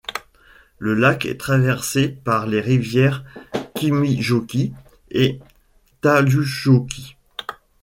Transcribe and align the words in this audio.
Le 0.79 0.95
lac 0.95 1.27
est 1.27 1.39
traversé 1.39 2.07
par 2.09 2.47
les 2.47 2.59
rivières 2.59 3.23
Kymijoki 3.75 4.73
et 5.11 5.37
Tallusjoki. 6.01 7.15